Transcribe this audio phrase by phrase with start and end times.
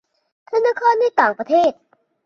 [0.49, 1.71] ธนาคารในต่างประเทศ